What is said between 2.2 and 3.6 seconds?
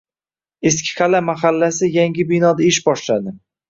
binoda ish boshladi